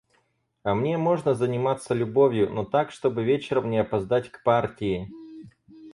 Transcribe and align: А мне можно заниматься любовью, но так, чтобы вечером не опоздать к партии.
А 0.63 0.73
мне 0.73 0.97
можно 0.97 1.35
заниматься 1.35 1.93
любовью, 1.93 2.51
но 2.51 2.65
так, 2.65 2.89
чтобы 2.89 3.23
вечером 3.23 3.69
не 3.69 3.77
опоздать 3.77 4.31
к 4.31 4.41
партии. 4.41 5.11